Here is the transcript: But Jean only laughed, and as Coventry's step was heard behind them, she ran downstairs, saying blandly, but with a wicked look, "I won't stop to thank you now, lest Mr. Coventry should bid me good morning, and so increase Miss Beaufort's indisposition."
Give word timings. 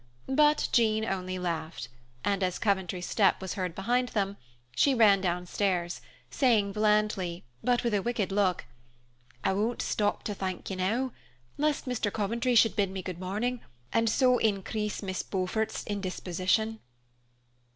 But 0.33 0.67
Jean 0.71 1.05
only 1.05 1.37
laughed, 1.37 1.87
and 2.25 2.41
as 2.41 2.57
Coventry's 2.57 3.07
step 3.07 3.39
was 3.39 3.53
heard 3.53 3.75
behind 3.75 4.09
them, 4.09 4.37
she 4.75 4.95
ran 4.95 5.21
downstairs, 5.21 6.01
saying 6.31 6.71
blandly, 6.71 7.43
but 7.63 7.83
with 7.83 7.93
a 7.93 8.01
wicked 8.01 8.31
look, 8.31 8.65
"I 9.43 9.53
won't 9.53 9.79
stop 9.79 10.23
to 10.23 10.33
thank 10.33 10.71
you 10.71 10.75
now, 10.77 11.11
lest 11.55 11.85
Mr. 11.85 12.11
Coventry 12.11 12.55
should 12.55 12.75
bid 12.75 12.89
me 12.89 13.03
good 13.03 13.19
morning, 13.19 13.61
and 13.93 14.09
so 14.09 14.39
increase 14.39 15.03
Miss 15.03 15.21
Beaufort's 15.21 15.85
indisposition." 15.85 16.79